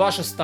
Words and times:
Глава 0.00 0.12
6. 0.12 0.34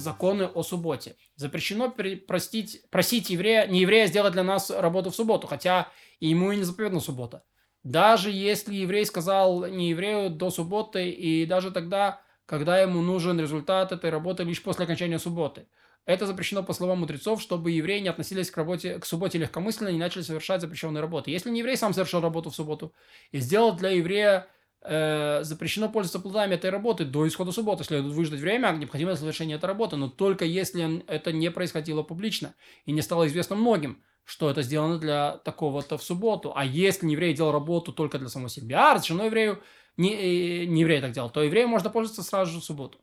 Законы 0.00 0.50
о 0.52 0.64
субботе. 0.64 1.14
Запрещено 1.36 1.94
простить, 2.26 2.82
просить 2.90 3.30
еврея, 3.30 3.68
не 3.68 3.82
еврея 3.82 4.08
сделать 4.08 4.32
для 4.32 4.42
нас 4.42 4.68
работу 4.68 5.10
в 5.10 5.14
субботу, 5.14 5.46
хотя 5.46 5.86
ему 6.18 6.50
и 6.50 6.56
не 6.56 6.64
заповедана 6.64 6.98
суббота. 6.98 7.44
Даже 7.84 8.32
если 8.32 8.74
еврей 8.74 9.06
сказал 9.06 9.64
не 9.66 9.90
еврею 9.90 10.28
до 10.28 10.50
субботы, 10.50 11.08
и 11.08 11.46
даже 11.46 11.70
тогда, 11.70 12.20
когда 12.46 12.80
ему 12.80 13.00
нужен 13.00 13.38
результат 13.38 13.92
этой 13.92 14.10
работы 14.10 14.42
лишь 14.42 14.60
после 14.60 14.86
окончания 14.86 15.20
субботы. 15.20 15.68
Это 16.04 16.26
запрещено 16.26 16.64
по 16.64 16.72
словам 16.72 16.98
мудрецов, 16.98 17.40
чтобы 17.40 17.70
евреи 17.70 18.00
не 18.00 18.08
относились 18.08 18.50
к, 18.50 18.56
работе, 18.56 18.98
к 18.98 19.06
субботе 19.06 19.38
легкомысленно 19.38 19.90
и 19.90 19.92
не 19.92 20.00
начали 20.00 20.22
совершать 20.22 20.62
запрещенные 20.62 21.00
работы. 21.00 21.30
Если 21.30 21.50
не 21.50 21.60
еврей 21.60 21.76
сам 21.76 21.94
совершил 21.94 22.22
работу 22.22 22.50
в 22.50 22.56
субботу 22.56 22.92
и 23.30 23.38
сделал 23.38 23.72
для 23.72 23.90
еврея 23.90 24.48
э, 24.86 25.44
запрещено 25.44 25.88
пользоваться 25.88 26.20
плодами 26.20 26.54
этой 26.54 26.70
работы 26.70 27.04
до 27.04 27.26
исхода 27.26 27.52
субботы. 27.52 27.84
Следует 27.84 28.14
выждать 28.14 28.40
время, 28.40 28.72
необходимое 28.72 29.14
для 29.14 29.20
совершения 29.20 29.56
этой 29.56 29.66
работы, 29.66 29.96
но 29.96 30.08
только 30.08 30.44
если 30.44 31.04
это 31.06 31.32
не 31.32 31.50
происходило 31.50 32.02
публично 32.02 32.54
и 32.84 32.92
не 32.92 33.02
стало 33.02 33.26
известно 33.26 33.56
многим, 33.56 34.02
что 34.24 34.50
это 34.50 34.62
сделано 34.62 34.98
для 34.98 35.38
такого-то 35.38 35.98
в 35.98 36.02
субботу. 36.02 36.52
А 36.54 36.64
если 36.64 37.08
еврей 37.08 37.34
делал 37.34 37.52
работу 37.52 37.92
только 37.92 38.18
для 38.18 38.28
самого 38.28 38.48
себя, 38.48 38.90
а 38.90 38.94
разрешено 38.94 39.24
еврею, 39.26 39.62
не, 39.96 40.14
э, 40.14 40.64
не 40.66 40.80
еврей 40.82 41.00
так 41.00 41.12
делал, 41.12 41.30
то 41.30 41.42
еврею 41.42 41.68
можно 41.68 41.90
пользоваться 41.90 42.22
сразу 42.22 42.52
же 42.52 42.60
в 42.60 42.64
субботу. 42.64 42.98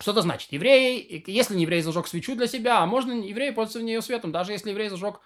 Что 0.00 0.12
это 0.12 0.22
значит? 0.22 0.50
Еврей, 0.52 1.22
если 1.26 1.54
не 1.54 1.62
еврей 1.62 1.82
зажег 1.82 2.06
свечу 2.06 2.34
для 2.34 2.46
себя, 2.46 2.80
а 2.80 2.86
можно 2.86 3.12
еврей 3.12 3.52
пользоваться 3.52 3.80
в 3.80 3.82
нее 3.82 4.00
светом, 4.00 4.32
даже 4.32 4.52
если 4.52 4.70
еврей 4.70 4.88
зажег 4.88 5.20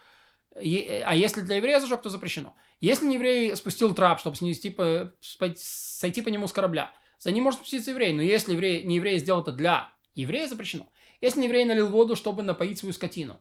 а 0.54 1.14
если 1.14 1.40
для 1.40 1.56
еврея 1.56 1.80
зажег, 1.80 2.02
то 2.02 2.10
запрещено. 2.10 2.54
Если 2.80 3.12
еврей 3.12 3.56
спустил 3.56 3.94
трап, 3.94 4.20
чтобы 4.20 4.36
снести 4.36 4.70
по, 4.70 5.12
сойти 5.56 6.22
по 6.22 6.28
нему 6.28 6.46
с 6.46 6.52
корабля, 6.52 6.92
за 7.18 7.32
ним 7.32 7.44
может 7.44 7.60
спуститься 7.60 7.90
еврей. 7.90 8.12
Но 8.12 8.22
если 8.22 8.52
еврей, 8.52 8.82
не 8.84 8.96
еврей 8.96 9.18
сделал 9.18 9.42
это 9.42 9.52
для 9.52 9.92
еврея, 10.14 10.46
запрещено. 10.46 10.88
Если 11.20 11.42
еврей 11.42 11.64
налил 11.64 11.88
воду, 11.88 12.16
чтобы 12.16 12.42
напоить 12.42 12.78
свою 12.78 12.92
скотину, 12.92 13.40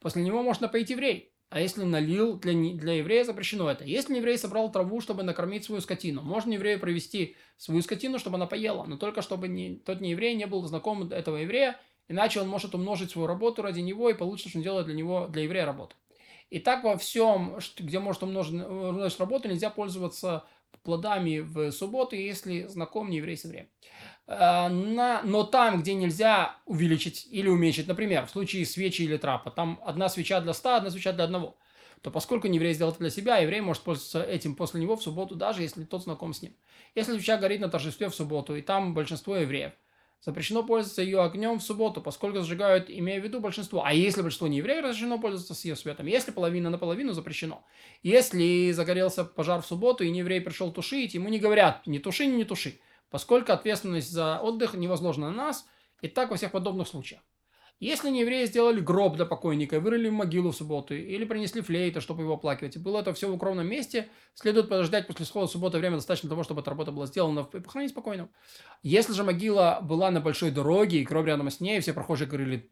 после 0.00 0.22
него 0.22 0.42
может 0.42 0.62
напоить 0.62 0.90
еврей. 0.90 1.32
А 1.50 1.60
если 1.60 1.82
налил 1.84 2.38
для, 2.38 2.52
для 2.52 2.94
еврея, 2.94 3.24
запрещено 3.24 3.70
это. 3.70 3.84
Если 3.84 4.16
еврей 4.16 4.36
собрал 4.36 4.70
траву, 4.70 5.00
чтобы 5.00 5.22
накормить 5.22 5.64
свою 5.64 5.80
скотину, 5.80 6.20
можно 6.22 6.52
еврею 6.52 6.78
провести 6.78 7.36
свою 7.56 7.80
скотину, 7.80 8.18
чтобы 8.18 8.36
она 8.36 8.46
поела, 8.46 8.84
но 8.84 8.98
только 8.98 9.22
чтобы 9.22 9.48
не, 9.48 9.76
тот 9.76 10.00
не 10.00 10.10
еврей 10.10 10.34
не 10.34 10.46
был 10.46 10.66
знаком 10.66 11.10
этого 11.10 11.36
еврея, 11.36 11.80
иначе 12.06 12.40
он 12.40 12.48
может 12.48 12.74
умножить 12.74 13.12
свою 13.12 13.26
работу 13.26 13.62
ради 13.62 13.80
него 13.80 14.10
и 14.10 14.14
получится, 14.14 14.50
что 14.50 14.58
он 14.58 14.62
делает 14.62 14.86
для 14.86 14.94
него, 14.94 15.26
для 15.28 15.42
еврея 15.44 15.64
работу. 15.64 15.96
И 16.50 16.58
так 16.60 16.84
во 16.84 16.96
всем, 16.96 17.58
где 17.78 17.98
может 17.98 18.22
умножить 18.22 19.20
работу, 19.20 19.48
нельзя 19.48 19.70
пользоваться 19.70 20.44
плодами 20.82 21.40
в 21.40 21.70
субботу, 21.72 22.16
если 22.16 22.62
знаком 22.66 23.10
не 23.10 23.18
еврей 23.18 23.36
с 23.36 23.44
евреем. 23.44 23.68
На, 24.26 25.22
но 25.24 25.44
там, 25.44 25.80
где 25.80 25.94
нельзя 25.94 26.56
увеличить 26.66 27.26
или 27.30 27.48
уменьшить, 27.48 27.88
например, 27.88 28.26
в 28.26 28.30
случае 28.30 28.64
свечи 28.66 29.02
или 29.02 29.16
трапа, 29.16 29.50
там 29.50 29.80
одна 29.84 30.08
свеча 30.08 30.40
для 30.40 30.52
ста, 30.52 30.76
одна 30.76 30.90
свеча 30.90 31.12
для 31.12 31.24
одного, 31.24 31.56
то 32.02 32.10
поскольку 32.10 32.46
не 32.46 32.56
еврей 32.56 32.74
сделал 32.74 32.92
это 32.92 33.00
для 33.00 33.10
себя, 33.10 33.38
еврей 33.38 33.60
может 33.60 33.82
пользоваться 33.82 34.22
этим 34.22 34.54
после 34.54 34.80
него 34.80 34.96
в 34.96 35.02
субботу, 35.02 35.34
даже 35.34 35.62
если 35.62 35.84
тот 35.84 36.04
знаком 36.04 36.32
с 36.32 36.42
ним. 36.42 36.54
Если 36.94 37.12
свеча 37.12 37.36
горит 37.36 37.60
на 37.60 37.68
торжестве 37.68 38.08
в 38.08 38.14
субботу, 38.14 38.54
и 38.56 38.62
там 38.62 38.94
большинство 38.94 39.36
евреев– 39.36 39.72
Запрещено 40.20 40.64
пользоваться 40.64 41.00
ее 41.00 41.22
огнем 41.22 41.58
в 41.58 41.62
субботу, 41.62 42.02
поскольку 42.02 42.40
зажигают, 42.40 42.90
имея 42.90 43.20
в 43.20 43.24
виду 43.24 43.38
большинство. 43.40 43.84
А 43.84 43.92
если 43.92 44.20
большинство 44.20 44.48
не 44.48 44.58
евреев, 44.58 44.84
разрешено 44.84 45.18
пользоваться 45.18 45.54
с 45.54 45.64
ее 45.64 45.76
светом. 45.76 46.06
Если 46.06 46.32
половина 46.32 46.70
на 46.70 46.78
половину, 46.78 47.12
запрещено. 47.12 47.64
Если 48.02 48.72
загорелся 48.72 49.24
пожар 49.24 49.62
в 49.62 49.66
субботу, 49.66 50.02
и 50.02 50.10
не 50.10 50.18
еврей 50.20 50.40
пришел 50.40 50.72
тушить, 50.72 51.14
ему 51.14 51.28
не 51.28 51.38
говорят, 51.38 51.86
не 51.86 52.00
туши, 52.00 52.26
не 52.26 52.44
туши. 52.44 52.80
Поскольку 53.10 53.52
ответственность 53.52 54.10
за 54.10 54.38
отдых 54.40 54.74
не 54.74 54.88
возложена 54.88 55.30
на 55.30 55.36
нас, 55.36 55.66
и 56.02 56.08
так 56.08 56.30
во 56.30 56.36
всех 56.36 56.50
подобных 56.50 56.88
случаях. 56.88 57.20
Если 57.80 58.10
не 58.10 58.22
евреи 58.22 58.46
сделали 58.46 58.80
гроб 58.80 59.14
для 59.14 59.24
покойника, 59.24 59.78
вырыли 59.78 60.08
могилу 60.08 60.50
в 60.50 60.56
субботу 60.56 60.94
или 60.94 61.24
принесли 61.24 61.62
флейты, 61.62 62.00
чтобы 62.00 62.22
его 62.22 62.34
оплакивать, 62.34 62.74
и 62.74 62.78
было 62.80 63.00
это 63.00 63.14
все 63.14 63.30
в 63.30 63.34
укромном 63.34 63.68
месте, 63.68 64.08
следует 64.34 64.68
подождать 64.68 65.06
после 65.06 65.24
схода 65.24 65.46
субботы 65.46 65.78
время 65.78 65.96
достаточно 65.96 66.28
того, 66.28 66.42
чтобы 66.42 66.62
эта 66.62 66.70
работа 66.70 66.90
была 66.90 67.06
сделана 67.06 67.48
и 67.52 67.60
похоронить 67.60 67.92
спокойно. 67.92 68.30
Если 68.82 69.12
же 69.12 69.22
могила 69.22 69.78
была 69.80 70.10
на 70.10 70.20
большой 70.20 70.50
дороге, 70.50 71.00
и 71.00 71.04
гроб 71.04 71.26
рядом 71.26 71.50
с 71.50 71.60
ней, 71.60 71.78
все 71.78 71.92
прохожие 71.92 72.26
говорили, 72.26 72.68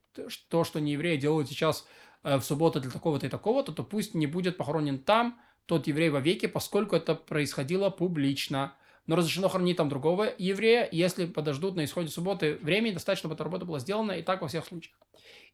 то, 0.48 0.64
что 0.64 0.80
не 0.80 0.92
евреи 0.92 1.18
делают 1.18 1.48
сейчас 1.48 1.86
э, 2.24 2.38
в 2.38 2.42
субботу 2.42 2.80
для 2.80 2.90
такого-то 2.90 3.26
и 3.26 3.30
такого-то, 3.30 3.70
то 3.70 3.84
пусть 3.84 4.14
не 4.14 4.26
будет 4.26 4.56
похоронен 4.56 4.98
там 4.98 5.38
тот 5.66 5.86
еврей 5.86 6.10
вовеки, 6.10 6.46
поскольку 6.46 6.96
это 6.96 7.14
происходило 7.14 7.90
публично 7.90 8.74
но 9.06 9.16
разрешено 9.16 9.48
хоронить 9.48 9.76
там 9.76 9.88
другого 9.88 10.32
еврея, 10.36 10.88
если 10.90 11.26
подождут 11.26 11.76
на 11.76 11.84
исходе 11.84 12.08
субботы 12.08 12.58
времени, 12.60 12.94
достаточно, 12.94 13.20
чтобы 13.20 13.34
эта 13.34 13.44
работа 13.44 13.64
была 13.64 13.78
сделана, 13.78 14.12
и 14.12 14.22
так 14.22 14.42
во 14.42 14.48
всех 14.48 14.66
случаях. 14.66 14.96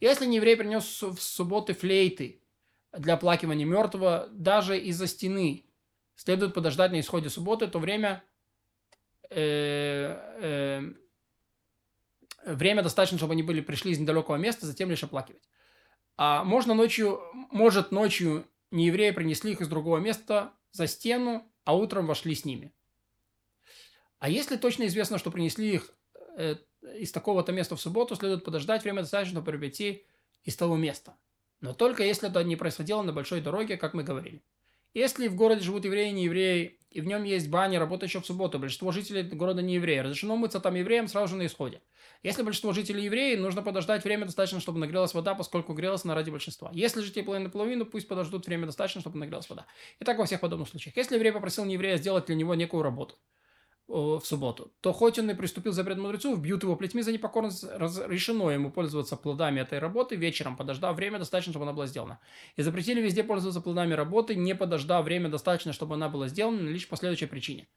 Если 0.00 0.26
не 0.26 0.36
еврей 0.36 0.56
принес 0.56 1.02
в 1.02 1.18
субботы 1.18 1.74
флейты 1.74 2.42
для 2.96 3.14
оплакивания 3.14 3.66
мертвого, 3.66 4.28
даже 4.32 4.78
из-за 4.78 5.06
стены, 5.06 5.66
следует 6.16 6.54
подождать 6.54 6.92
на 6.92 7.00
исходе 7.00 7.28
субботы, 7.28 7.68
то 7.68 7.78
время, 7.78 8.24
э, 9.30 10.16
э, 10.40 10.92
время 12.46 12.82
достаточно, 12.82 13.18
чтобы 13.18 13.32
они 13.32 13.42
были 13.42 13.60
пришли 13.60 13.92
из 13.92 13.98
недалекого 13.98 14.36
места, 14.36 14.66
затем 14.66 14.90
лишь 14.90 15.04
оплакивать. 15.04 15.42
А 16.16 16.44
можно 16.44 16.74
ночью, 16.74 17.20
может 17.50 17.92
ночью 17.92 18.46
не 18.70 18.86
евреи 18.86 19.10
принесли 19.10 19.52
их 19.52 19.60
из 19.60 19.68
другого 19.68 19.98
места 19.98 20.52
за 20.70 20.86
стену, 20.86 21.50
а 21.64 21.76
утром 21.76 22.06
вошли 22.06 22.34
с 22.34 22.44
ними. 22.44 22.72
А 24.22 24.28
если 24.28 24.56
точно 24.56 24.86
известно, 24.86 25.18
что 25.18 25.32
принесли 25.32 25.74
их 25.74 25.90
э, 26.36 26.54
из 26.96 27.10
такого-то 27.10 27.50
места 27.50 27.74
в 27.74 27.80
субботу, 27.80 28.14
следует 28.14 28.44
подождать 28.44 28.84
время 28.84 29.02
достаточно, 29.02 29.40
чтобы 29.40 29.58
прийти 29.58 30.06
из 30.44 30.54
того 30.54 30.76
места. 30.76 31.16
Но 31.60 31.74
только 31.74 32.04
если 32.04 32.30
это 32.30 32.44
не 32.44 32.54
происходило 32.54 33.02
на 33.02 33.12
большой 33.12 33.40
дороге, 33.40 33.76
как 33.76 33.94
мы 33.94 34.04
говорили. 34.04 34.44
Если 34.94 35.26
в 35.26 35.34
городе 35.34 35.62
живут 35.62 35.84
евреи 35.86 36.10
и 36.10 36.12
не 36.12 36.24
евреи, 36.26 36.78
и 36.90 37.00
в 37.00 37.06
нем 37.06 37.24
есть 37.24 37.48
баня, 37.50 37.80
работающая 37.80 38.20
в 38.20 38.26
субботу, 38.26 38.60
большинство 38.60 38.92
жителей 38.92 39.24
города 39.24 39.60
не 39.60 39.74
евреи, 39.74 39.98
разрешено 39.98 40.36
мыться 40.36 40.60
там 40.60 40.76
евреям 40.76 41.08
сразу 41.08 41.32
же 41.32 41.36
на 41.36 41.46
исходе. 41.46 41.80
Если 42.22 42.42
большинство 42.42 42.72
жителей 42.72 43.02
евреи, 43.02 43.34
нужно 43.34 43.60
подождать 43.62 44.04
время 44.04 44.26
достаточно, 44.26 44.60
чтобы 44.60 44.78
нагрелась 44.78 45.14
вода, 45.14 45.34
поскольку 45.34 45.72
грелась 45.72 46.04
на 46.04 46.14
ради 46.14 46.30
большинства. 46.30 46.70
Если 46.72 47.00
жители 47.00 47.22
половины 47.22 47.50
половину, 47.50 47.86
пусть 47.86 48.06
подождут 48.06 48.46
время 48.46 48.66
достаточно, 48.66 49.00
чтобы 49.00 49.18
нагрелась 49.18 49.50
вода. 49.50 49.66
И 49.98 50.04
так 50.04 50.16
во 50.16 50.26
всех 50.26 50.38
подобных 50.38 50.68
случаях. 50.68 50.96
Если 50.96 51.16
еврей 51.16 51.32
попросил 51.32 51.64
не 51.64 51.72
еврея 51.74 51.96
сделать 51.96 52.26
для 52.26 52.36
него 52.36 52.54
некую 52.54 52.84
работу, 52.84 53.16
в 53.92 54.22
субботу, 54.24 54.72
то 54.80 54.92
хоть 54.94 55.18
он 55.18 55.30
и 55.30 55.34
приступил 55.34 55.72
запрет 55.72 55.98
мудрецов, 55.98 56.40
бьют 56.40 56.62
его 56.62 56.76
плетьми 56.76 57.02
за 57.02 57.12
непокорность, 57.12 57.64
разрешено 57.74 58.50
ему 58.50 58.70
пользоваться 58.70 59.16
плодами 59.16 59.60
этой 59.60 59.78
работы 59.78 60.16
вечером, 60.16 60.56
подождав 60.56 60.96
время 60.96 61.18
достаточно, 61.18 61.52
чтобы 61.52 61.64
она 61.64 61.74
была 61.74 61.86
сделана. 61.86 62.18
И 62.56 62.62
запретили 62.62 63.02
везде 63.02 63.22
пользоваться 63.22 63.60
плодами 63.60 63.92
работы, 63.92 64.34
не 64.34 64.54
подождав 64.54 65.04
время 65.04 65.28
достаточно, 65.28 65.74
чтобы 65.74 65.96
она 65.96 66.08
была 66.08 66.28
сделана, 66.28 66.60
лишь 66.68 66.88
по 66.88 66.96
следующей 66.96 67.26
причине. 67.26 67.68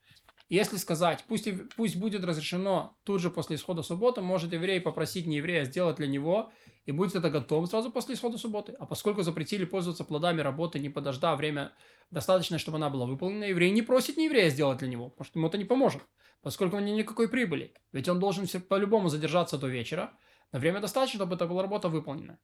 Если 0.47 0.77
сказать, 0.77 1.23
пусть, 1.27 1.47
пусть 1.75 1.95
будет 1.95 2.23
разрешено 2.23 2.97
тут 3.03 3.21
же 3.21 3.29
после 3.29 3.55
исхода 3.55 3.81
субботы, 3.81 4.21
может 4.21 4.53
еврей 4.53 4.79
попросить 4.79 5.25
нееврея 5.25 5.65
сделать 5.65 5.97
для 5.97 6.07
него– 6.07 6.51
и 6.85 6.91
будет 6.91 7.15
это 7.15 7.29
готово 7.29 7.65
сразу 7.65 7.91
после 7.91 8.15
исхода 8.15 8.37
субботы. 8.37 8.73
А 8.79 8.85
поскольку 8.85 9.23
запретили 9.23 9.65
пользоваться 9.65 10.03
плодами 10.03 10.41
работы, 10.41 10.79
не 10.79 10.89
подождав 10.89 11.37
время 11.37 11.73
достаточно, 12.11 12.59
чтобы 12.59 12.77
она 12.77 12.89
была 12.89 13.05
выполнена, 13.05 13.45
еврей 13.45 13.71
не 13.71 13.81
просит 13.81 14.17
не 14.17 14.25
еврея 14.25 14.49
сделать 14.49 14.79
для 14.79 14.87
него, 14.87 15.09
потому 15.09 15.25
что 15.25 15.39
ему 15.39 15.47
это 15.47 15.57
не 15.57 15.65
поможет, 15.65 16.03
поскольку 16.41 16.77
у 16.77 16.79
него 16.79 16.95
никакой 16.95 17.27
прибыли. 17.27 17.73
Ведь 17.91 18.07
он 18.07 18.19
должен 18.19 18.47
по-любому 18.69 19.09
задержаться 19.09 19.57
до 19.57 19.67
вечера, 19.67 20.13
на 20.51 20.59
время 20.59 20.79
достаточно, 20.79 21.17
чтобы 21.17 21.35
эта 21.35 21.47
была 21.47 21.63
работа 21.63 21.89
выполнена. 21.89 22.39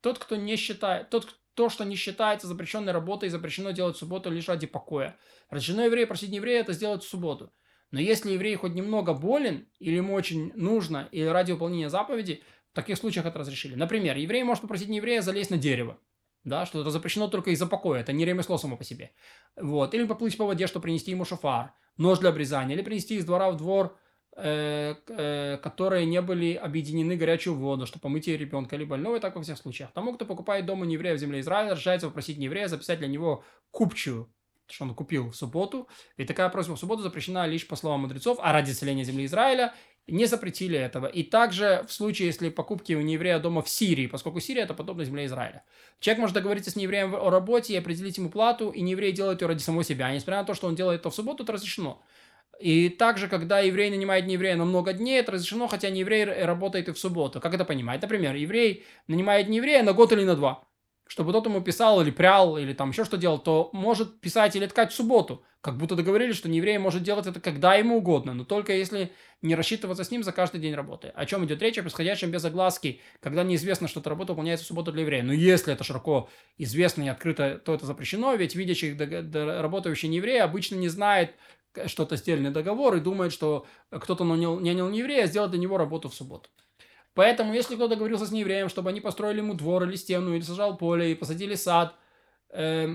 Тот, 0.00 0.18
кто 0.18 0.36
не 0.36 0.56
считает, 0.56 1.10
тот, 1.10 1.38
то, 1.54 1.68
что 1.68 1.84
не 1.84 1.96
считается 1.96 2.46
запрещенной 2.46 2.92
работой, 2.92 3.28
запрещено 3.28 3.70
делать 3.70 3.96
в 3.96 3.98
субботу 3.98 4.30
лишь 4.30 4.48
ради 4.48 4.66
покоя. 4.66 5.16
Разрешено 5.50 5.84
еврея 5.84 6.06
просить 6.06 6.30
не 6.30 6.36
еврея 6.36 6.60
это 6.60 6.72
сделать 6.72 7.02
в 7.02 7.08
субботу. 7.08 7.52
Но 7.90 8.00
если 8.00 8.32
еврей 8.32 8.56
хоть 8.56 8.72
немного 8.72 9.12
болен, 9.12 9.68
или 9.78 9.96
ему 9.96 10.14
очень 10.14 10.52
нужно, 10.54 11.08
или 11.12 11.26
ради 11.26 11.52
выполнения 11.52 11.90
заповеди, 11.90 12.42
в 12.72 12.74
таких 12.74 12.96
случаях 12.96 13.26
это 13.26 13.38
разрешили. 13.38 13.74
Например, 13.74 14.16
еврей 14.16 14.42
может 14.44 14.62
попросить 14.62 14.88
не 14.88 14.96
еврея 14.96 15.20
залезть 15.20 15.50
на 15.50 15.58
дерево. 15.58 15.98
Да, 16.42 16.66
что 16.66 16.80
это 16.80 16.90
запрещено 16.90 17.28
только 17.28 17.50
из-за 17.50 17.66
покоя, 17.66 18.00
это 18.00 18.12
не 18.12 18.24
ремесло 18.24 18.58
само 18.58 18.76
по 18.76 18.82
себе. 18.82 19.12
Вот. 19.56 19.94
Или 19.94 20.06
поплыть 20.06 20.36
по 20.36 20.46
воде, 20.46 20.66
чтобы 20.66 20.84
принести 20.84 21.10
ему 21.10 21.24
шофар, 21.24 21.74
нож 21.98 22.18
для 22.18 22.30
обрезания, 22.30 22.74
или 22.74 22.82
принести 22.82 23.16
из 23.16 23.24
двора 23.24 23.50
в 23.50 23.58
двор, 23.58 23.96
которые 24.34 26.06
не 26.06 26.22
были 26.22 26.54
объединены 26.54 27.16
горячую 27.16 27.56
воду, 27.56 27.86
помыть 28.00 28.28
ребенка 28.28 28.76
или 28.76 28.84
больного, 28.84 29.16
и 29.16 29.20
так 29.20 29.36
во 29.36 29.42
всех 29.42 29.58
случаях. 29.58 29.92
Тому, 29.92 30.14
кто 30.14 30.24
покупает 30.24 30.64
дома 30.64 30.86
не 30.86 30.94
еврея 30.94 31.14
в 31.14 31.18
земле 31.18 31.40
Израиля, 31.40 31.72
разрешается 31.72 32.08
попросить 32.08 32.38
не 32.38 32.46
еврея 32.46 32.68
записать 32.68 32.98
для 32.98 33.08
него 33.08 33.44
купчую, 33.70 34.32
что 34.70 34.84
он 34.84 34.94
купил 34.94 35.30
в 35.30 35.36
субботу. 35.36 35.86
И 36.16 36.24
такая 36.24 36.48
просьба 36.48 36.76
в 36.76 36.78
субботу 36.78 37.02
запрещена 37.02 37.46
лишь 37.46 37.66
по 37.66 37.76
словам 37.76 38.00
мудрецов, 38.00 38.38
а 38.40 38.52
ради 38.52 38.72
целения 38.72 39.04
земли 39.04 39.26
Израиля 39.26 39.74
не 40.06 40.26
запретили 40.26 40.78
этого. 40.78 41.06
И 41.06 41.22
также 41.22 41.84
в 41.86 41.92
случае, 41.92 42.26
если 42.26 42.48
покупки 42.48 42.94
у 42.94 43.00
нееврея 43.02 43.38
дома 43.38 43.62
в 43.62 43.68
Сирии, 43.68 44.06
поскольку 44.08 44.40
Сирия 44.40 44.62
это 44.62 44.74
подобно 44.74 45.04
земле 45.04 45.26
Израиля. 45.26 45.62
Человек 46.00 46.20
может 46.20 46.34
договориться 46.34 46.70
с 46.70 46.76
неевреем 46.76 47.14
о 47.14 47.30
работе 47.30 47.74
и 47.74 47.76
определить 47.76 48.16
ему 48.16 48.30
плату, 48.30 48.70
и 48.70 48.80
нееврей 48.80 49.12
делает 49.12 49.42
ее 49.42 49.48
ради 49.48 49.60
самого 49.60 49.84
себя. 49.84 50.06
А 50.06 50.12
несмотря 50.12 50.38
на 50.38 50.44
то, 50.44 50.54
что 50.54 50.66
он 50.66 50.74
делает 50.74 51.00
это 51.00 51.10
в 51.10 51.14
субботу, 51.14 51.44
это 51.44 51.52
разрешено. 51.52 52.02
И 52.62 52.88
также, 52.88 53.28
когда 53.28 53.60
еврей 53.60 53.90
нанимает 53.90 54.26
нееврея 54.26 54.56
на 54.56 54.64
много 54.64 54.92
дней, 54.92 55.18
это 55.18 55.32
разрешено, 55.32 55.66
хотя 55.66 55.90
нееврей 55.90 56.24
работает 56.44 56.88
и 56.88 56.92
в 56.92 56.98
субботу. 56.98 57.40
Как 57.40 57.54
это 57.54 57.64
понимать? 57.64 58.00
Например, 58.00 58.34
еврей 58.34 58.84
нанимает 59.08 59.48
нееврея 59.48 59.82
на 59.82 59.92
год 59.92 60.12
или 60.12 60.24
на 60.24 60.36
два 60.36 60.64
чтобы 61.12 61.32
тот 61.32 61.44
ему 61.44 61.60
писал 61.60 62.00
или 62.00 62.10
прял, 62.10 62.56
или 62.56 62.72
там 62.72 62.88
еще 62.88 63.04
что 63.04 63.18
делал, 63.18 63.38
то 63.38 63.68
может 63.74 64.18
писать 64.20 64.56
или 64.56 64.66
ткать 64.66 64.92
в 64.92 64.94
субботу. 64.94 65.44
Как 65.60 65.76
будто 65.76 65.94
договорились, 65.94 66.36
что 66.36 66.48
нееврей 66.48 66.78
может 66.78 67.02
делать 67.02 67.26
это 67.26 67.38
когда 67.38 67.74
ему 67.74 67.98
угодно, 67.98 68.32
но 68.32 68.44
только 68.44 68.72
если 68.72 69.12
не 69.42 69.54
рассчитываться 69.54 70.04
с 70.04 70.10
ним 70.10 70.24
за 70.24 70.32
каждый 70.32 70.58
день 70.58 70.74
работы. 70.74 71.12
О 71.14 71.26
чем 71.26 71.44
идет 71.44 71.60
речь? 71.60 71.76
О 71.76 71.82
происходящем 71.82 72.30
без 72.30 72.44
огласки, 72.46 73.02
когда 73.20 73.44
неизвестно, 73.44 73.88
что 73.88 74.00
эта 74.00 74.08
работа 74.08 74.32
выполняется 74.32 74.64
в 74.64 74.68
субботу 74.68 74.90
для 74.90 75.02
еврея. 75.02 75.22
Но 75.22 75.34
если 75.34 75.74
это 75.74 75.84
широко 75.84 76.30
известно 76.56 77.02
и 77.02 77.08
открыто, 77.08 77.58
то 77.58 77.74
это 77.74 77.84
запрещено, 77.84 78.34
ведь 78.34 78.54
видящий 78.54 78.96
работающий 79.60 80.08
нееврей 80.08 80.40
обычно 80.40 80.76
не 80.76 80.88
знает, 80.88 81.34
что-то 81.86 82.16
сдельный 82.16 82.50
договор 82.50 82.96
и 82.96 83.00
думает, 83.00 83.32
что 83.32 83.66
кто-то 83.90 84.24
нанял, 84.24 84.58
нанял 84.58 84.88
нееврея, 84.88 85.26
сделать 85.26 85.50
для 85.50 85.60
него 85.60 85.78
работу 85.78 86.08
в 86.08 86.14
субботу. 86.14 86.50
Поэтому, 87.14 87.52
если 87.52 87.74
кто-то 87.74 87.90
договорился 87.90 88.26
с 88.26 88.30
неевреем, 88.30 88.68
чтобы 88.68 88.90
они 88.90 89.00
построили 89.00 89.38
ему 89.38 89.54
двор 89.54 89.84
или 89.84 89.96
стену, 89.96 90.34
или 90.34 90.42
сажал 90.42 90.76
поле, 90.76 91.12
и 91.12 91.14
посадили 91.14 91.54
сад, 91.54 91.94
э, 92.50 92.88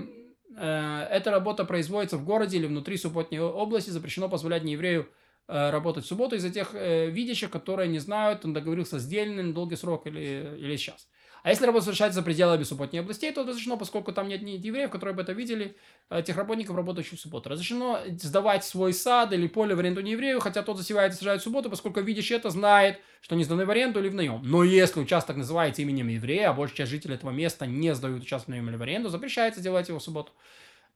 э, 0.56 1.06
эта 1.10 1.30
работа 1.30 1.64
производится 1.64 2.16
в 2.16 2.24
городе 2.24 2.58
или 2.58 2.66
внутри 2.66 2.96
субботней 2.96 3.40
области, 3.40 3.90
запрещено 3.90 4.28
позволять 4.28 4.64
нееврею 4.64 5.08
э, 5.46 5.70
работать 5.70 6.04
в 6.04 6.08
субботу 6.08 6.34
из-за 6.34 6.50
тех 6.50 6.74
э, 6.74 7.10
видящих, 7.10 7.50
которые 7.50 7.88
не 7.88 8.00
знают, 8.00 8.44
он 8.44 8.54
договорился 8.54 8.98
с 8.98 9.06
дельным 9.06 9.54
долгий 9.54 9.76
срок 9.76 10.06
или, 10.08 10.56
или 10.58 10.76
сейчас. 10.76 11.08
А 11.42 11.50
если 11.50 11.66
работа 11.66 11.84
совершается 11.84 12.20
за 12.20 12.24
пределами 12.24 12.62
субботней 12.62 13.00
областей, 13.00 13.32
то 13.32 13.44
разрешено, 13.44 13.76
поскольку 13.76 14.12
там 14.12 14.28
нет 14.28 14.42
ни 14.42 14.52
евреев, 14.52 14.90
которые 14.90 15.14
бы 15.14 15.22
это 15.22 15.32
видели, 15.32 15.76
тех 16.24 16.36
работников, 16.36 16.76
работающих 16.76 17.18
в 17.18 17.22
субботу. 17.22 17.48
Разрешено 17.48 18.00
сдавать 18.20 18.64
свой 18.64 18.92
сад 18.92 19.32
или 19.32 19.46
поле 19.46 19.74
в 19.74 19.78
аренду 19.78 20.00
не 20.00 20.12
еврею, 20.12 20.40
хотя 20.40 20.62
тот 20.62 20.76
засевает 20.76 21.12
и 21.12 21.16
сажает 21.16 21.40
в 21.40 21.44
субботу, 21.44 21.70
поскольку 21.70 22.00
видящий 22.00 22.36
это 22.36 22.50
знает, 22.50 22.98
что 23.20 23.36
не 23.36 23.44
сданы 23.44 23.66
в 23.66 23.70
аренду 23.70 24.00
или 24.00 24.08
в 24.08 24.14
наем. 24.14 24.42
Но 24.44 24.64
если 24.64 25.00
участок 25.00 25.36
называется 25.36 25.82
именем 25.82 26.08
еврея, 26.08 26.50
а 26.50 26.52
большая 26.52 26.78
часть 26.78 26.90
жителей 26.90 27.14
этого 27.14 27.30
места 27.30 27.66
не 27.66 27.94
сдают 27.94 28.22
участок 28.22 28.48
в 28.48 28.50
наем 28.50 28.68
или 28.68 28.76
в 28.76 28.82
аренду, 28.82 29.08
запрещается 29.08 29.60
делать 29.60 29.88
его 29.88 29.98
в 29.98 30.02
субботу 30.02 30.32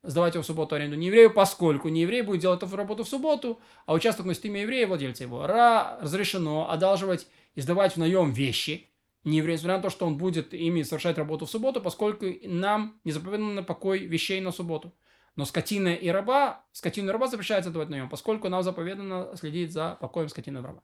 сдавать 0.02 0.34
его 0.34 0.42
в 0.42 0.46
субботу 0.46 0.74
аренду 0.74 0.96
не 0.96 1.06
еврею, 1.06 1.32
поскольку 1.32 1.88
не 1.88 2.02
еврей 2.02 2.22
будет 2.22 2.40
делать 2.40 2.62
эту 2.62 2.74
работу 2.76 3.04
в 3.04 3.08
субботу, 3.08 3.60
а 3.86 3.94
участок 3.94 4.26
носит 4.26 4.44
имя 4.44 4.62
еврея, 4.62 4.86
владельца 4.86 5.22
его. 5.22 5.46
Ра 5.46 5.98
разрешено 6.00 6.70
одалживать 6.70 7.26
и 7.54 7.60
сдавать 7.60 7.94
в 7.94 7.98
наем 7.98 8.32
вещи, 8.32 8.88
не 9.24 9.40
несмотря 9.40 9.76
на 9.76 9.82
то, 9.82 9.90
что 9.90 10.06
он 10.06 10.16
будет 10.16 10.52
ими 10.52 10.82
совершать 10.82 11.18
работу 11.18 11.46
в 11.46 11.50
субботу, 11.50 11.80
поскольку 11.80 12.26
нам 12.44 13.00
не 13.04 13.12
заповедано 13.12 13.62
покой 13.62 14.00
вещей 14.00 14.40
на 14.40 14.52
субботу. 14.52 14.92
Но 15.36 15.44
скотина 15.44 15.94
и 15.94 16.08
раба, 16.08 16.64
скотину 16.72 17.08
и 17.08 17.12
раба 17.12 17.26
запрещается 17.26 17.70
давать 17.70 17.88
на 17.88 17.94
нем, 17.94 18.08
поскольку 18.08 18.48
нам 18.48 18.62
заповедано 18.62 19.34
следить 19.36 19.72
за 19.72 19.96
покоем 20.00 20.28
скотины 20.28 20.58
и 20.58 20.62
раба. 20.62 20.82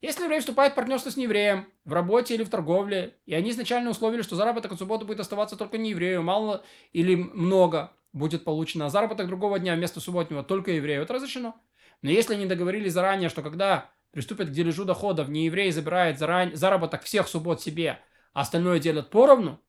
Если 0.00 0.24
еврей 0.24 0.40
вступает 0.40 0.72
в 0.72 0.76
партнерство 0.76 1.10
с 1.10 1.16
неевреем 1.16 1.66
в 1.84 1.92
работе 1.92 2.34
или 2.34 2.42
в 2.42 2.50
торговле, 2.50 3.16
и 3.24 3.34
они 3.34 3.50
изначально 3.50 3.90
условили, 3.90 4.22
что 4.22 4.34
заработок 4.34 4.72
от 4.72 4.78
субботы 4.78 5.04
будет 5.04 5.20
оставаться 5.20 5.56
только 5.56 5.78
не 5.78 5.90
еврею, 5.90 6.22
мало 6.22 6.64
или 6.92 7.14
много 7.14 7.92
будет 8.12 8.44
получено, 8.44 8.86
а 8.86 8.90
заработок 8.90 9.28
другого 9.28 9.58
дня 9.58 9.76
вместо 9.76 10.00
субботнего 10.00 10.42
только 10.42 10.72
еврею, 10.72 11.02
это 11.02 11.14
разрешено. 11.14 11.54
Но 12.02 12.10
если 12.10 12.34
они 12.34 12.46
договорились 12.46 12.92
заранее, 12.92 13.28
что 13.28 13.42
когда 13.42 13.90
приступят 14.12 14.48
к 14.48 14.52
дележу 14.52 14.84
доходов, 14.84 15.28
не 15.28 15.46
еврей 15.46 15.72
забирает 15.72 16.18
заран... 16.18 16.54
заработок 16.54 17.02
всех 17.02 17.26
суббот 17.26 17.60
себе, 17.60 18.00
а 18.32 18.42
остальное 18.42 18.78
делят 18.78 19.10
поровну, 19.10 19.60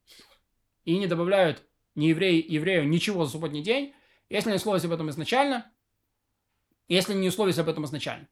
и 0.86 0.98
не 0.98 1.08
добавляют 1.08 1.64
не 1.96 2.10
еврей, 2.10 2.46
еврею 2.48 2.88
ничего 2.88 3.26
за 3.26 3.32
субботний 3.32 3.64
день, 3.64 3.94
если 4.30 4.50
не 4.50 4.58
условились 4.58 4.86
об 4.86 4.92
этом 4.92 5.10
изначально, 5.10 5.72
если 6.88 7.14
не 7.14 7.30
условились 7.30 7.58
об 7.58 7.70
этом 7.70 7.86
изначально, 7.86 8.28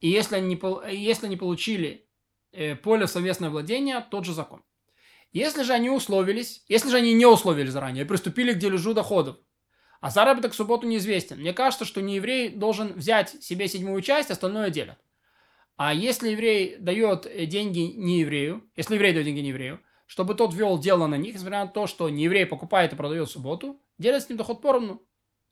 и 0.00 0.08
если 0.08 0.36
они, 0.36 0.60
если 0.90 1.28
не 1.28 1.36
получили 1.36 2.08
э, 2.52 2.76
поле 2.76 3.06
совместное 3.06 3.50
владение, 3.50 4.04
тот 4.10 4.24
же 4.24 4.32
закон. 4.32 4.62
Если 5.32 5.62
же 5.62 5.72
они 5.72 5.90
условились, 5.90 6.64
если 6.68 6.88
же 6.88 6.96
они 6.96 7.12
не 7.12 7.26
условились 7.26 7.72
заранее, 7.72 8.06
приступили 8.06 8.54
к 8.54 8.58
дележу 8.58 8.94
доходов, 8.94 9.36
а 10.00 10.10
заработок 10.10 10.52
в 10.52 10.56
субботу 10.56 10.86
неизвестен, 10.86 11.38
мне 11.38 11.52
кажется, 11.52 11.84
что 11.84 12.00
не 12.00 12.16
еврей 12.16 12.48
должен 12.48 12.94
взять 12.94 13.42
себе 13.42 13.68
седьмую 13.68 14.00
часть, 14.00 14.30
остальное 14.30 14.70
делят. 14.70 14.98
А 15.78 15.94
если 15.94 16.30
еврей 16.30 16.76
дает 16.76 17.24
э, 17.26 17.46
деньги 17.46 17.92
не 17.94 18.20
еврею, 18.20 18.68
если 18.74 18.96
еврей 18.96 19.12
дает 19.12 19.26
деньги 19.26 19.38
не 19.38 19.50
еврею, 19.50 19.80
чтобы 20.06 20.34
тот 20.34 20.52
вел 20.52 20.76
дело 20.76 21.06
на 21.06 21.14
них, 21.14 21.36
несмотря 21.36 21.60
на 21.60 21.68
то, 21.68 21.86
что 21.86 22.08
не 22.08 22.24
еврей 22.24 22.46
покупает 22.46 22.92
и 22.92 22.96
продает 22.96 23.28
в 23.28 23.30
субботу, 23.30 23.80
делает 23.96 24.24
с 24.24 24.28
ним 24.28 24.38
доход 24.38 24.60
поровну. 24.60 25.00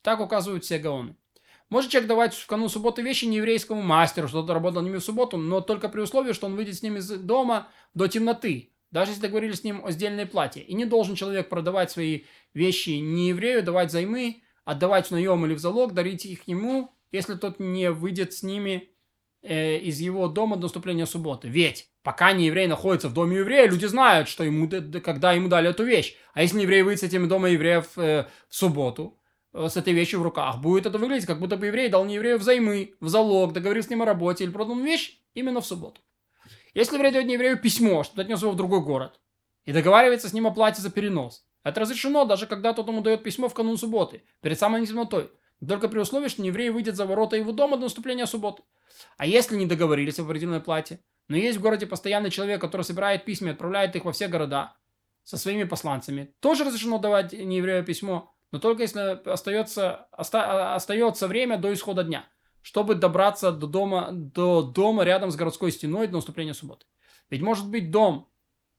Так 0.02 0.20
указывают 0.20 0.64
все 0.64 0.78
гаоны. 0.78 1.14
Может 1.68 1.92
человек 1.92 2.08
давать 2.08 2.34
в 2.34 2.44
канун 2.48 2.68
субботы 2.68 3.02
вещи 3.02 3.26
не 3.26 3.36
еврейскому 3.36 3.82
мастеру, 3.82 4.26
что 4.26 4.40
тот 4.42 4.50
работал 4.50 4.82
ними 4.82 4.96
в 4.96 5.04
субботу, 5.04 5.36
но 5.36 5.60
только 5.60 5.88
при 5.88 6.00
условии, 6.00 6.32
что 6.32 6.46
он 6.46 6.56
выйдет 6.56 6.74
с 6.74 6.82
ним 6.82 6.96
из 6.96 7.08
дома 7.08 7.68
до 7.94 8.08
темноты, 8.08 8.72
даже 8.90 9.12
если 9.12 9.22
договорились 9.22 9.60
с 9.60 9.64
ним 9.64 9.84
о 9.84 9.92
сдельной 9.92 10.26
плате. 10.26 10.60
И 10.60 10.74
не 10.74 10.86
должен 10.86 11.14
человек 11.14 11.48
продавать 11.48 11.92
свои 11.92 12.22
вещи 12.52 12.90
не 12.90 13.28
еврею, 13.28 13.62
давать 13.62 13.92
займы, 13.92 14.42
отдавать 14.64 15.06
в 15.06 15.10
наем 15.12 15.46
или 15.46 15.54
в 15.54 15.60
залог, 15.60 15.94
дарить 15.94 16.26
их 16.26 16.48
ему, 16.48 16.92
если 17.12 17.34
тот 17.34 17.60
не 17.60 17.92
выйдет 17.92 18.32
с 18.32 18.42
ними 18.42 18.90
э, 19.46 19.78
из 19.78 20.00
его 20.00 20.28
дома 20.28 20.56
до 20.56 20.62
наступления 20.62 21.06
субботы. 21.06 21.48
Ведь 21.48 21.88
пока 22.02 22.32
не 22.32 22.46
еврей 22.46 22.66
находится 22.66 23.08
в 23.08 23.14
доме 23.14 23.38
еврея, 23.38 23.68
люди 23.68 23.86
знают, 23.86 24.28
что 24.28 24.44
ему, 24.44 24.68
когда 25.00 25.32
ему 25.32 25.48
дали 25.48 25.70
эту 25.70 25.84
вещь. 25.84 26.16
А 26.34 26.42
если 26.42 26.60
еврей 26.60 26.82
выйдет 26.82 27.00
с 27.00 27.04
этим 27.04 27.28
дома 27.28 27.48
евреев 27.48 27.86
э, 27.96 28.26
в 28.48 28.54
субботу, 28.54 29.18
э, 29.52 29.68
с 29.68 29.76
этой 29.76 29.92
вещью 29.92 30.20
в 30.20 30.22
руках, 30.22 30.60
будет 30.60 30.86
это 30.86 30.98
выглядеть, 30.98 31.26
как 31.26 31.38
будто 31.38 31.56
бы 31.56 31.66
еврей 31.66 31.88
дал 31.88 32.04
не 32.04 32.16
еврею 32.16 32.38
взаймы, 32.38 32.94
в 33.00 33.08
залог, 33.08 33.52
договорился 33.52 33.88
с 33.88 33.90
ним 33.90 34.02
о 34.02 34.06
работе 34.06 34.44
или 34.44 34.50
продал 34.50 34.76
вещь 34.76 35.20
именно 35.34 35.60
в 35.60 35.66
субботу. 35.66 36.00
Если 36.74 36.96
еврей 36.96 37.12
дает 37.12 37.26
не 37.26 37.34
еврею 37.34 37.58
письмо, 37.58 38.04
что 38.04 38.20
отнес 38.20 38.42
его 38.42 38.52
в 38.52 38.56
другой 38.56 38.80
город, 38.80 39.20
и 39.64 39.72
договаривается 39.72 40.28
с 40.28 40.32
ним 40.32 40.46
о 40.46 40.50
плате 40.50 40.82
за 40.82 40.90
перенос, 40.90 41.44
это 41.64 41.80
разрешено, 41.80 42.24
даже 42.24 42.46
когда 42.46 42.72
тот 42.72 42.86
ему 42.86 43.00
дает 43.00 43.24
письмо 43.24 43.48
в 43.48 43.54
канун 43.54 43.76
субботы, 43.76 44.22
перед 44.40 44.58
самой 44.58 44.86
темнотой. 44.86 45.30
Только 45.66 45.88
при 45.88 45.98
условии, 45.98 46.28
что 46.28 46.42
еврей 46.42 46.70
выйдет 46.70 46.96
за 46.96 47.06
ворота 47.06 47.36
его 47.36 47.52
дома 47.52 47.76
до 47.76 47.84
наступления 47.84 48.26
субботы. 48.26 48.62
А 49.16 49.26
если 49.26 49.56
не 49.56 49.66
договорились 49.66 50.18
о 50.18 50.22
определенной 50.22 50.60
плате, 50.60 51.00
но 51.28 51.36
есть 51.36 51.58
в 51.58 51.62
городе 51.62 51.86
постоянный 51.86 52.30
человек, 52.30 52.60
который 52.60 52.82
собирает 52.82 53.24
письма 53.24 53.48
и 53.48 53.52
отправляет 53.52 53.96
их 53.96 54.04
во 54.04 54.12
все 54.12 54.28
города 54.28 54.76
со 55.24 55.36
своими 55.38 55.64
посланцами, 55.64 56.34
тоже 56.40 56.64
разрешено 56.64 56.98
давать 56.98 57.32
нееврею 57.32 57.84
письмо, 57.84 58.32
но 58.52 58.58
только 58.58 58.82
если 58.82 59.00
остается, 59.28 60.08
оста, 60.12 60.74
остается 60.74 61.26
время 61.26 61.58
до 61.58 61.72
исхода 61.72 62.04
дня, 62.04 62.28
чтобы 62.62 62.94
добраться 62.94 63.50
до 63.50 63.66
дома, 63.66 64.10
до 64.12 64.62
дома 64.62 65.04
рядом 65.04 65.30
с 65.30 65.36
городской 65.36 65.72
стеной 65.72 66.06
до 66.06 66.16
наступления 66.16 66.52
субботы. 66.52 66.86
Ведь 67.28 67.42
может 67.42 67.68
быть 67.68 67.90
дом 67.90 68.30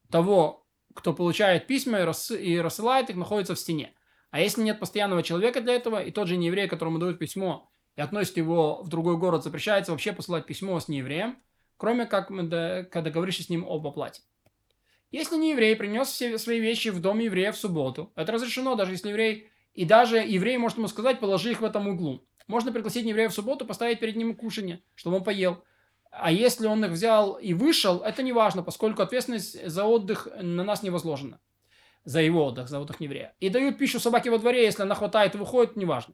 того, 0.10 0.66
кто 0.94 1.14
получает 1.14 1.68
письма 1.68 2.00
и, 2.00 2.04
рас, 2.04 2.32
и 2.32 2.60
рассылает 2.60 3.10
их, 3.10 3.18
находится 3.18 3.56
в 3.56 3.60
стене. 3.60 3.94
А 4.38 4.40
если 4.40 4.62
нет 4.62 4.80
постоянного 4.80 5.24
человека 5.24 5.62
для 5.62 5.74
этого, 5.74 6.04
и 6.04 6.12
тот 6.12 6.28
же 6.28 6.38
нееврей, 6.38 6.68
которому 6.68 7.00
дают 7.00 7.18
письмо, 7.18 7.68
и 7.96 8.02
относит 8.02 8.38
его 8.38 8.84
в 8.84 8.88
другой 8.88 9.18
город, 9.18 9.44
запрещается 9.44 9.92
вообще 9.92 10.14
посылать 10.14 10.46
письмо 10.46 10.80
с 10.80 10.88
неевреем, 10.88 11.40
кроме 11.76 12.06
как 12.06 12.28
когда 12.28 13.10
говоришь 13.10 13.44
с 13.44 13.50
ним 13.50 13.66
об 13.68 13.88
оплате. 13.88 14.22
Если 15.10 15.38
не 15.38 15.54
еврей 15.54 15.76
принес 15.76 16.10
все 16.10 16.38
свои 16.38 16.60
вещи 16.60 16.90
в 16.90 17.02
дом 17.02 17.18
еврея 17.18 17.52
в 17.52 17.58
субботу, 17.58 18.12
это 18.16 18.32
разрешено, 18.32 18.76
даже 18.76 18.92
если 18.92 19.10
еврей, 19.10 19.50
и 19.74 19.86
даже 19.86 20.18
еврей 20.18 20.60
может 20.60 20.78
ему 20.78 20.88
сказать, 20.88 21.20
положи 21.20 21.50
их 21.50 21.62
в 21.62 21.66
этом 21.66 21.88
углу. 21.88 22.24
Можно 22.46 22.72
пригласить 22.72 23.08
еврея 23.08 23.30
в 23.30 23.34
субботу, 23.34 23.66
поставить 23.66 24.00
перед 24.00 24.18
ним 24.18 24.36
кушанье, 24.36 24.84
чтобы 24.94 25.16
он 25.16 25.24
поел. 25.24 25.64
А 26.12 26.32
если 26.32 26.68
он 26.68 26.86
их 26.86 26.92
взял 26.92 27.40
и 27.40 27.56
вышел, 27.56 28.02
это 28.02 28.22
не 28.22 28.34
важно, 28.34 28.62
поскольку 28.62 29.02
ответственность 29.02 29.68
за 29.68 29.86
отдых 29.86 30.28
на 30.40 30.64
нас 30.64 30.84
не 30.84 30.92
возложена. 30.92 31.40
За 32.08 32.22
его 32.22 32.46
отдых, 32.46 32.70
за 32.70 32.80
отдых 32.80 33.02
еврея. 33.02 33.36
И 33.42 33.50
дают 33.50 33.78
пищу 33.78 34.00
собаке 34.00 34.32
во 34.32 34.38
дворе, 34.38 34.64
если 34.64 34.82
она 34.82 34.96
хватает 34.96 35.36
и 35.36 35.38
выходит, 35.38 35.76
неважно. 35.76 36.14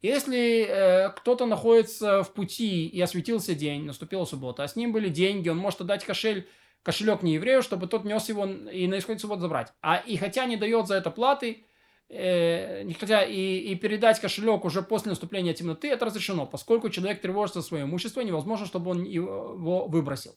Если 0.00 0.64
э, 0.68 1.10
кто-то 1.10 1.46
находится 1.46 2.22
в 2.22 2.32
пути 2.32 2.86
и 2.86 3.00
осветился 3.00 3.56
день, 3.56 3.82
наступила 3.82 4.24
суббота, 4.24 4.62
а 4.62 4.68
с 4.68 4.76
ним 4.76 4.92
были 4.92 5.08
деньги, 5.08 5.48
он 5.48 5.58
может 5.58 5.80
отдать 5.80 6.04
кошель, 6.04 6.46
кошелек 6.84 7.24
не 7.24 7.34
еврею, 7.34 7.60
чтобы 7.62 7.88
тот 7.88 8.04
нес 8.04 8.28
его 8.28 8.46
и 8.46 8.86
на 8.86 9.00
исходе 9.00 9.18
субботы 9.18 9.40
забрать. 9.40 9.72
А 9.80 9.96
и 9.96 10.16
хотя 10.16 10.46
не 10.46 10.56
дает 10.56 10.86
за 10.86 10.94
это 10.94 11.10
платы, 11.10 11.64
э, 12.08 12.88
хотя 13.00 13.24
и, 13.24 13.58
и 13.58 13.74
передать 13.74 14.20
кошелек 14.20 14.64
уже 14.64 14.80
после 14.80 15.10
наступления 15.10 15.54
темноты, 15.54 15.88
это 15.88 16.04
разрешено, 16.04 16.46
поскольку 16.46 16.88
человек 16.88 17.20
тревожится 17.20 17.62
за 17.62 17.66
свое 17.66 17.82
имущество, 17.82 18.20
невозможно, 18.20 18.64
чтобы 18.64 18.92
он 18.92 19.02
его 19.02 19.88
выбросил. 19.88 20.36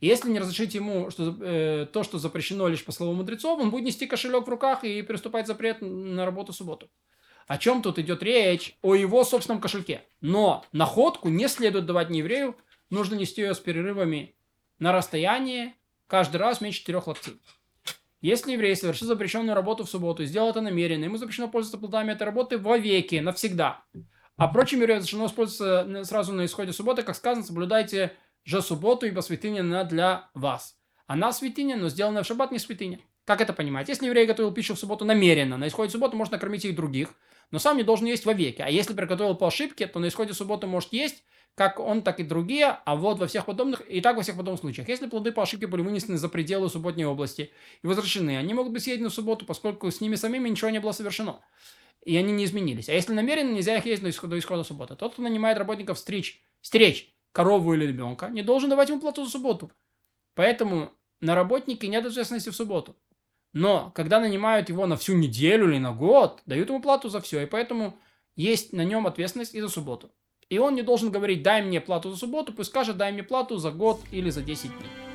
И 0.00 0.06
если 0.06 0.30
не 0.30 0.38
разрешить 0.38 0.74
ему 0.74 1.10
что, 1.10 1.36
э, 1.40 1.86
то, 1.92 2.02
что 2.02 2.18
запрещено 2.18 2.68
лишь 2.68 2.84
по 2.84 2.92
слову 2.92 3.14
мудрецов, 3.14 3.60
он 3.60 3.70
будет 3.70 3.84
нести 3.84 4.06
кошелек 4.06 4.46
в 4.46 4.50
руках 4.50 4.84
и 4.84 5.02
приступать 5.02 5.46
запрет 5.46 5.78
на 5.80 6.24
работу 6.24 6.52
в 6.52 6.56
субботу. 6.56 6.90
О 7.46 7.58
чем 7.58 7.80
тут 7.80 7.98
идет 7.98 8.22
речь? 8.22 8.76
О 8.82 8.94
его 8.94 9.24
собственном 9.24 9.60
кошельке. 9.60 10.02
Но 10.20 10.64
находку 10.72 11.28
не 11.28 11.48
следует 11.48 11.86
давать 11.86 12.10
не 12.10 12.18
еврею, 12.18 12.56
нужно 12.90 13.14
нести 13.14 13.40
ее 13.40 13.54
с 13.54 13.60
перерывами 13.60 14.34
на 14.78 14.92
расстояние 14.92 15.74
каждый 16.06 16.36
раз 16.36 16.60
меньше 16.60 16.80
четырех 16.80 17.06
локтей. 17.06 17.40
Если 18.20 18.52
еврей 18.52 18.74
совершил 18.74 19.06
запрещенную 19.08 19.54
работу 19.54 19.84
в 19.84 19.90
субботу 19.90 20.22
и 20.22 20.26
сделал 20.26 20.50
это 20.50 20.60
намеренно, 20.60 21.04
ему 21.04 21.16
запрещено 21.16 21.48
пользоваться 21.48 21.78
плодами 21.78 22.12
этой 22.12 22.24
работы 22.24 22.58
вовеки, 22.58 23.16
навсегда. 23.16 23.84
А 24.36 24.48
прочим 24.48 24.80
евреям 24.80 24.98
разрешено 24.98 25.26
использоваться 25.26 26.04
сразу 26.04 26.32
на 26.32 26.44
исходе 26.44 26.72
субботы, 26.72 27.02
как 27.02 27.14
сказано, 27.16 27.44
соблюдайте 27.44 28.12
же 28.46 28.62
субботу, 28.62 29.06
ибо 29.06 29.20
святыня 29.20 29.60
она 29.60 29.84
для 29.84 30.30
вас. 30.32 30.78
Она 31.06 31.32
святыня, 31.32 31.76
но 31.76 31.88
сделанная 31.88 32.22
в 32.22 32.26
шаббат 32.26 32.52
не 32.52 32.58
святыня. 32.58 33.00
Как 33.24 33.40
это 33.40 33.52
понимать? 33.52 33.88
Если 33.88 34.06
еврей 34.06 34.24
готовил 34.24 34.52
пищу 34.52 34.74
в 34.74 34.78
субботу 34.78 35.04
намеренно, 35.04 35.58
на 35.58 35.66
исходе 35.66 35.90
субботы 35.90 36.16
можно 36.16 36.36
накормить 36.36 36.64
их 36.64 36.76
других, 36.76 37.14
но 37.50 37.58
сам 37.58 37.76
не 37.76 37.82
должен 37.82 38.06
есть 38.06 38.24
вовеки. 38.24 38.62
А 38.62 38.70
если 38.70 38.94
приготовил 38.94 39.34
по 39.34 39.48
ошибке, 39.48 39.86
то 39.88 39.98
на 39.98 40.08
исходе 40.08 40.32
субботы 40.32 40.68
может 40.68 40.92
есть, 40.92 41.24
как 41.56 41.80
он, 41.80 42.02
так 42.02 42.20
и 42.20 42.22
другие, 42.22 42.66
а 42.84 42.94
вот 42.94 43.18
во 43.18 43.26
всех 43.26 43.46
подобных, 43.46 43.82
и 43.88 44.00
так 44.00 44.16
во 44.16 44.22
всех 44.22 44.36
подобных 44.36 44.60
случаях. 44.60 44.88
Если 44.88 45.08
плоды 45.08 45.32
по 45.32 45.42
ошибке 45.42 45.66
были 45.66 45.82
вынесены 45.82 46.18
за 46.18 46.28
пределы 46.28 46.68
субботней 46.68 47.04
области 47.04 47.50
и 47.82 47.86
возвращены, 47.86 48.36
они 48.36 48.54
могут 48.54 48.72
быть 48.72 48.84
съедены 48.84 49.08
в 49.08 49.14
субботу, 49.14 49.44
поскольку 49.44 49.90
с 49.90 50.00
ними 50.00 50.14
самими 50.14 50.48
ничего 50.48 50.70
не 50.70 50.80
было 50.80 50.92
совершено. 50.92 51.40
И 52.04 52.16
они 52.16 52.32
не 52.32 52.44
изменились. 52.44 52.88
А 52.88 52.92
если 52.92 53.12
намеренно, 53.12 53.52
нельзя 53.52 53.76
их 53.76 53.86
есть 53.86 54.02
до 54.02 54.10
исхода, 54.10 54.32
до 54.32 54.38
исхода 54.38 54.62
субботы. 54.62 54.94
Тот, 54.94 55.14
кто 55.14 55.22
нанимает 55.22 55.58
работников 55.58 55.98
стричь, 55.98 56.40
стричь 56.60 57.15
корову 57.36 57.74
или 57.74 57.86
ребенка, 57.86 58.30
не 58.30 58.42
должен 58.42 58.70
давать 58.70 58.88
ему 58.88 58.98
плату 58.98 59.22
за 59.22 59.30
субботу. 59.30 59.70
Поэтому 60.34 60.90
на 61.20 61.34
работнике 61.34 61.86
нет 61.86 62.06
ответственности 62.06 62.48
в 62.48 62.56
субботу. 62.56 62.96
Но 63.52 63.90
когда 63.94 64.20
нанимают 64.20 64.70
его 64.70 64.86
на 64.86 64.96
всю 64.96 65.14
неделю 65.14 65.68
или 65.68 65.78
на 65.78 65.92
год, 65.92 66.40
дают 66.46 66.70
ему 66.70 66.80
плату 66.80 67.10
за 67.10 67.20
все, 67.20 67.42
и 67.42 67.46
поэтому 67.46 67.98
есть 68.36 68.72
на 68.72 68.84
нем 68.84 69.06
ответственность 69.06 69.54
и 69.54 69.60
за 69.60 69.68
субботу. 69.68 70.10
И 70.48 70.56
он 70.56 70.74
не 70.74 70.82
должен 70.82 71.10
говорить, 71.10 71.42
дай 71.42 71.60
мне 71.60 71.82
плату 71.82 72.10
за 72.10 72.16
субботу, 72.16 72.54
пусть 72.54 72.70
скажет, 72.70 72.96
дай 72.96 73.12
мне 73.12 73.22
плату 73.22 73.58
за 73.58 73.70
год 73.70 74.00
или 74.12 74.30
за 74.30 74.40
10 74.40 74.70
дней. 74.70 75.05